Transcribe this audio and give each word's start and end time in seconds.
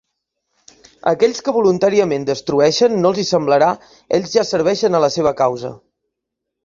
A 1.09 1.11
aquells 1.11 1.41
que 1.47 1.53
voluntàriament 1.57 2.25
destrueixen 2.29 2.97
no 3.03 3.11
els 3.13 3.21
hi 3.25 3.25
semblarà, 3.33 3.69
ells 4.19 4.35
ja 4.39 4.47
serveixen 4.53 5.01
a 5.01 5.07
la 5.09 5.15
seva 5.17 5.35
causa. 5.43 5.73